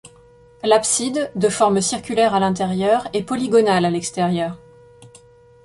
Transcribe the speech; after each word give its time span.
L’abside, 0.63 1.31
de 1.35 1.47
forme 1.47 1.79
circulaire 1.79 2.33
à 2.33 2.39
l’intérieur, 2.39 3.07
est 3.13 3.21
polygonale 3.21 3.85
à 3.85 3.91
l’extérieur. 3.91 4.57